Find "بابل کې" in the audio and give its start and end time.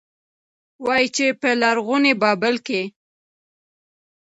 2.21-2.81